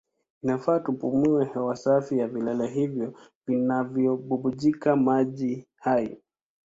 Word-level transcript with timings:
Inafaa 0.43 0.79
tupumue 0.79 1.45
hewa 1.45 1.75
safi 1.75 2.17
ya 2.17 2.27
vilele 2.27 2.67
hivyo 2.67 3.13
vinavyobubujika 3.47 4.95
maji 4.95 5.67
hai. 5.75 6.17